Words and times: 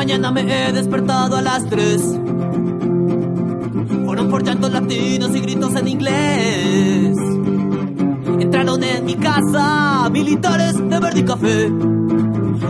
mañana 0.00 0.30
me 0.30 0.40
he 0.40 0.72
despertado 0.72 1.36
a 1.36 1.42
las 1.42 1.68
tres. 1.68 2.00
Fueron 4.06 4.30
por 4.30 4.42
llantos 4.42 4.72
latinos 4.72 5.36
y 5.36 5.40
gritos 5.40 5.76
en 5.76 5.88
inglés. 5.88 7.18
Entraron 8.40 8.82
en 8.82 9.04
mi 9.04 9.16
casa 9.16 10.08
militares 10.10 10.78
de 10.88 11.00
verde 11.00 11.20
y 11.20 11.22
café. 11.22 11.70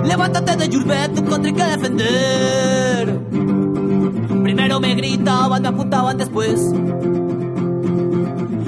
Levántate 0.09 0.57
de 0.57 0.69
Yurbet, 0.71 1.15
tu 1.15 1.25
contra 1.25 1.51
hay 1.51 1.55
que 1.55 1.63
defender. 1.63 3.21
Primero 4.43 4.81
me 4.81 4.97
gritaban, 4.97 5.63
me 5.63 5.69
apuntaban 5.69 6.19
después. 6.19 6.61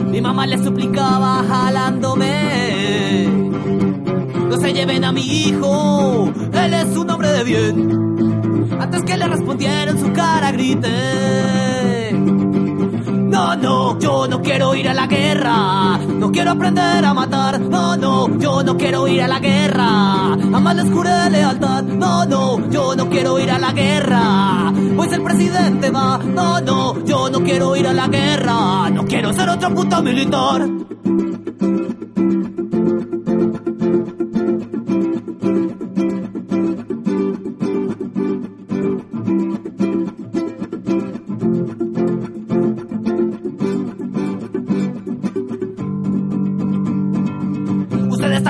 Mi 0.06 0.20
mamá 0.20 0.47
le 0.47 0.62
suplicaba 0.62 1.42
jalándome. 1.48 3.27
No 4.48 4.56
se 4.56 4.72
lleven 4.72 5.02
a 5.05 5.10
mi 5.10 5.22
hijo, 5.22 6.33
él 6.52 6.74
es 6.74 6.97
un 6.97 7.10
hombre 7.10 7.33
de 7.33 7.42
bien. 7.42 8.02
Antes 8.92 9.10
que 9.10 9.16
le 9.16 9.27
respondieran 9.27 9.98
su 9.98 10.12
cara 10.12 10.52
grité. 10.52 12.12
No, 12.12 13.56
no, 13.56 13.98
yo 13.98 14.28
no 14.28 14.42
quiero 14.42 14.74
ir 14.74 14.87
a 14.87 14.92
la 14.92 15.06
guerra. 15.06 15.96
No 15.96 16.30
quiero 16.30 16.50
aprender 16.50 17.02
a 17.02 17.14
matar. 17.14 17.59
No, 17.59 17.97
no, 17.97 18.38
yo 18.38 18.62
no 18.62 18.77
quiero 18.77 19.09
ir 19.09 19.23
a 19.23 19.28
la 19.28 19.38
guerra. 19.38 20.36
Jamás 20.38 20.77
les 20.77 20.91
juré 20.92 21.30
lealtad. 21.30 21.84
No, 21.84 22.27
no, 22.27 22.69
yo 22.69 22.94
no 22.94 23.08
quiero 23.08 23.39
ir 23.39 23.50
a 23.50 23.58
la 23.58 23.72
guerra. 23.72 24.75
Pues 24.94 25.11
el 25.11 25.22
presidente 25.22 25.91
va. 25.91 26.19
No, 26.19 26.61
no, 26.61 27.03
yo 27.06 27.31
no 27.31 27.41
quiero 27.42 27.75
ir 27.75 27.86
a 27.86 27.94
la 27.94 28.09
guerra. 28.09 28.91
No 28.91 29.06
quiero 29.06 29.33
ser 29.33 29.48
otro 29.48 29.72
puto 29.72 30.03
militar. 30.03 30.69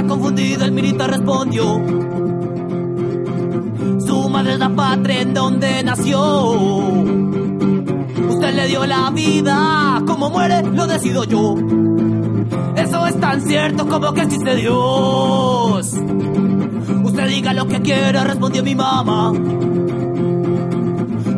Confundido, 0.07 0.65
el 0.65 0.73
militar 0.73 1.11
respondió. 1.11 1.81
Su 4.07 4.29
madre 4.29 4.55
es 4.55 4.59
la 4.59 4.69
patria 4.71 5.21
en 5.21 5.35
donde 5.35 5.83
nació. 5.83 6.21
Usted 8.29 8.55
le 8.55 8.67
dio 8.67 8.87
la 8.87 9.11
vida, 9.11 10.03
como 10.07 10.31
muere 10.31 10.63
lo 10.63 10.87
decido 10.87 11.25
yo. 11.25 11.57
Eso 12.77 13.07
es 13.07 13.21
tan 13.21 13.41
cierto 13.43 13.87
como 13.89 14.13
que 14.13 14.23
existe 14.23 14.57
Dios. 14.57 15.95
Usted 17.05 17.29
diga 17.29 17.53
lo 17.53 17.67
que 17.67 17.81
quiera, 17.81 18.25
respondió 18.25 18.63
mi 18.63 18.75
mamá. 18.75 19.33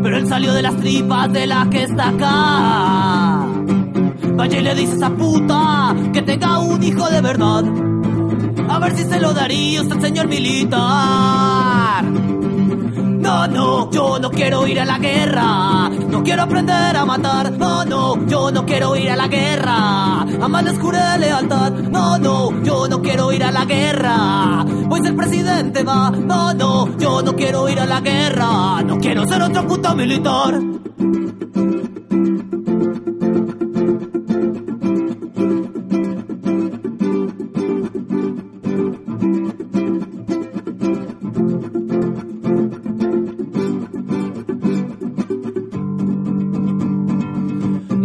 Pero 0.03 0.17
él 0.17 0.27
salió 0.27 0.53
de 0.53 0.63
las 0.63 0.77
tripas 0.77 1.33
de 1.33 1.47
la 1.47 1.69
que 1.71 1.83
está 1.85 2.09
acá. 2.09 3.47
Vaya 4.37 4.59
y 4.59 4.63
le 4.63 4.75
dice 4.75 4.93
a 4.93 4.97
esa 4.97 5.11
puta 5.11 5.97
que 6.13 6.23
tenga 6.23 6.59
un 6.59 6.83
hijo 6.83 7.09
de 7.09 7.21
verdad. 7.21 7.65
A 8.85 8.89
ver 8.89 8.99
si 8.99 9.05
se 9.05 9.19
lo 9.19 9.33
daría 9.33 9.81
usted, 9.81 9.99
señor 9.99 10.29
militar. 10.29 12.05
No, 12.05 13.47
no, 13.47 13.91
yo 13.91 14.19
no 14.19 14.31
quiero 14.31 14.67
ir 14.67 14.79
a 14.79 14.85
la 14.85 14.99
guerra. 14.99 15.89
No 15.89 16.23
quiero 16.23 16.43
aprender 16.43 16.95
a 16.95 17.07
matar. 17.07 17.51
No, 17.53 17.87
no, 17.87 18.27
yo 18.27 18.51
no 18.51 18.67
quiero 18.67 18.95
ir 18.95 19.11
a 19.11 19.17
la 19.17 19.27
guerra. 19.29 20.27
Jamás 20.39 20.65
les 20.65 20.79
juré 20.79 21.19
lealtad. 21.19 21.73
No, 21.73 22.19
no, 22.19 22.63
yo 22.63 22.87
no 22.87 23.01
quiero 23.01 23.33
ir 23.33 23.45
a 23.45 23.51
la 23.53 23.65
guerra. 23.65 24.67
Pues 24.87 25.03
el 25.07 25.17
presidente 25.17 25.83
va. 25.83 26.11
No, 26.11 26.53
no, 26.53 26.99
yo 26.99 27.23
no 27.23 27.35
quiero 27.35 27.67
ir 27.71 27.81
a 27.81 27.87
la 27.87 28.03
guerra. 28.03 28.83
No 28.83 28.99
quiero 28.99 29.27
ser 29.27 29.41
otro 29.41 29.67
puto 29.67 29.95
militar. 29.95 30.61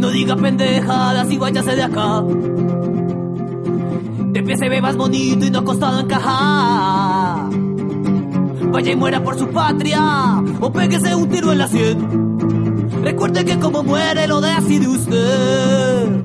No 0.09 0.15
diga 0.15 0.35
pendejadas 0.35 1.31
y 1.31 1.37
váyase 1.37 1.75
de 1.75 1.83
acá. 1.83 2.23
De 4.31 4.41
pie 4.41 4.57
se 4.57 4.67
ve 4.67 4.81
más 4.81 4.97
bonito 4.97 5.45
y 5.45 5.51
no 5.51 5.59
acostado 5.59 5.99
en 5.99 6.07
caja. 6.07 7.47
Vaya 8.71 8.91
y 8.91 8.95
muera 8.95 9.23
por 9.23 9.37
su 9.37 9.49
patria 9.49 10.43
o 10.61 10.71
péguese 10.71 11.13
un 11.13 11.29
tiro 11.29 11.51
en 11.51 11.59
la 11.59 11.67
sien. 11.67 12.39
Recuerde 13.03 13.45
que 13.45 13.59
como 13.59 13.83
muere 13.83 14.25
lo 14.25 14.41
de 14.41 14.49
así 14.49 14.79
de 14.79 14.87
usted. 14.87 16.23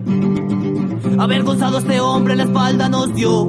Avergonzado 1.19 1.77
este 1.77 2.01
hombre 2.01 2.37
la 2.37 2.45
espalda 2.45 2.89
nos 2.89 3.15
dio. 3.15 3.47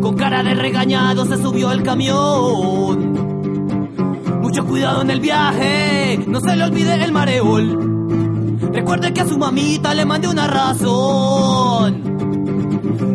Con 0.00 0.16
cara 0.16 0.42
de 0.42 0.54
regañado 0.54 1.24
se 1.24 1.40
subió 1.40 1.68
al 1.68 1.84
camión. 1.84 3.12
Mucho 4.42 4.64
cuidado 4.66 5.02
en 5.02 5.10
el 5.10 5.20
viaje, 5.20 6.18
no 6.26 6.40
se 6.40 6.56
le 6.56 6.64
olvide 6.64 6.94
el 6.94 7.12
mareol. 7.12 7.93
Recuerde 8.74 9.14
que 9.14 9.20
a 9.20 9.26
su 9.26 9.38
mamita 9.38 9.94
le 9.94 10.04
mandé 10.04 10.26
una 10.26 10.48
razón. 10.48 12.14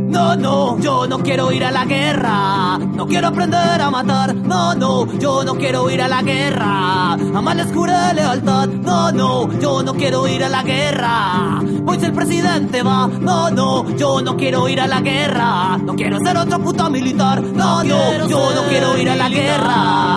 No, 0.09 0.35
no, 0.37 0.79
yo 0.79 1.05
no 1.05 1.19
quiero 1.19 1.51
ir 1.51 1.65
a 1.65 1.71
la 1.71 1.83
guerra. 1.83 2.77
No 2.77 3.05
quiero 3.05 3.27
aprender 3.27 3.81
a 3.81 3.89
matar. 3.91 4.33
No, 4.33 4.73
no, 4.73 5.19
yo 5.19 5.43
no 5.43 5.55
quiero 5.55 5.89
ir 5.89 6.01
a 6.01 6.07
la 6.07 6.21
guerra. 6.21 7.17
Jamás 7.33 7.55
les 7.57 7.73
juré 7.73 8.13
lealtad. 8.13 8.69
No, 8.69 9.11
no, 9.11 9.59
yo 9.59 9.83
no 9.83 9.93
quiero 9.95 10.27
ir 10.29 10.45
a 10.45 10.49
la 10.49 10.63
guerra. 10.63 11.61
Pues 11.85 12.03
el 12.03 12.13
presidente 12.13 12.81
va. 12.81 13.07
No, 13.07 13.51
no, 13.51 13.95
yo 13.97 14.21
no 14.21 14.37
quiero 14.37 14.69
ir 14.69 14.79
a 14.79 14.87
la 14.87 15.01
guerra. 15.01 15.77
No 15.77 15.93
quiero 15.95 16.19
ser 16.19 16.37
otro 16.37 16.59
puto 16.59 16.89
militar. 16.89 17.41
No, 17.41 17.83
no, 17.83 18.27
yo 18.27 18.55
no 18.55 18.63
quiero 18.69 18.97
ir 18.97 19.09
a 19.09 19.15
la 19.17 19.27
guerra. 19.27 20.08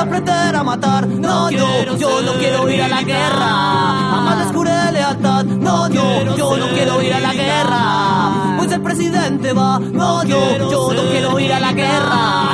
Aprender 0.00 0.56
a 0.56 0.62
matar. 0.64 1.06
No, 1.06 1.50
no, 1.50 1.96
yo 1.96 2.22
no 2.22 2.32
quiero 2.38 2.68
ir 2.70 2.82
a 2.82 2.88
la 2.88 3.02
guerra. 3.02 3.50
Jamás 4.10 4.38
les 4.38 4.56
juré 4.56 4.92
lealtad. 4.92 5.44
No, 5.44 5.88
no, 5.90 6.36
yo 6.36 6.56
no 6.56 6.68
quiero 6.68 7.02
ir 7.02 7.12
a 7.12 7.20
la 7.20 7.34
guerra. 7.34 8.56
Pues 8.56 8.72
el 8.72 8.80
presidente 8.80 9.52
va. 9.52 9.78
No, 9.78 10.24
no, 10.24 10.70
yo 10.70 10.92
no 10.94 11.02
quiero 11.10 11.38
ir 11.38 11.52
a 11.52 11.60
la 11.60 11.72
guerra. 11.72 12.49